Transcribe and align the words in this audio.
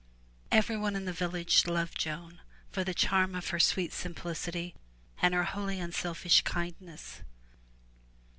Every 0.51 0.77
one 0.77 0.95
in 0.95 1.05
the 1.05 1.13
village 1.13 1.67
loved 1.67 1.95
Joan 1.95 2.41
for 2.71 2.83
the 2.83 2.95
charm 2.95 3.35
of 3.35 3.49
her 3.49 3.59
sweet 3.59 3.93
simplicity 3.93 4.73
and 5.21 5.35
her 5.35 5.43
wholly 5.43 5.79
unselfish 5.79 6.41
kindness. 6.41 7.19